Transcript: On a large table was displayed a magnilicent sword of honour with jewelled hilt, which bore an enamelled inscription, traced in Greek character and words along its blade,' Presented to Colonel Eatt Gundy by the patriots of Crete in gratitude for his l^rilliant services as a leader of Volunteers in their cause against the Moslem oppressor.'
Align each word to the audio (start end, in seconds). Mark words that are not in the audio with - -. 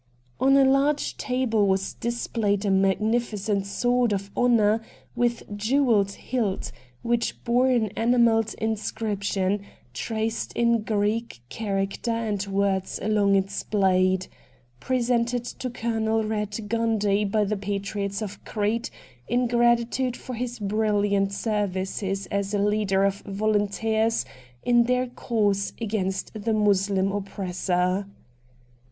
On 0.39 0.57
a 0.57 0.65
large 0.65 1.15
table 1.17 1.67
was 1.67 1.93
displayed 1.93 2.65
a 2.65 2.71
magnilicent 2.71 3.67
sword 3.67 4.11
of 4.13 4.31
honour 4.35 4.81
with 5.15 5.43
jewelled 5.55 6.13
hilt, 6.13 6.71
which 7.03 7.43
bore 7.43 7.67
an 7.69 7.91
enamelled 7.95 8.55
inscription, 8.57 9.61
traced 9.93 10.53
in 10.53 10.81
Greek 10.81 11.41
character 11.49 12.09
and 12.09 12.43
words 12.47 12.97
along 12.99 13.35
its 13.35 13.61
blade,' 13.61 14.25
Presented 14.89 15.43
to 15.45 15.69
Colonel 15.69 16.21
Eatt 16.23 16.67
Gundy 16.67 17.23
by 17.29 17.43
the 17.43 17.55
patriots 17.55 18.23
of 18.23 18.43
Crete 18.43 18.89
in 19.27 19.45
gratitude 19.45 20.17
for 20.17 20.33
his 20.33 20.57
l^rilliant 20.57 21.31
services 21.31 22.25
as 22.31 22.55
a 22.55 22.57
leader 22.57 23.03
of 23.03 23.19
Volunteers 23.19 24.25
in 24.63 24.85
their 24.85 25.05
cause 25.05 25.73
against 25.79 26.33
the 26.33 26.53
Moslem 26.53 27.11
oppressor.' 27.11 28.07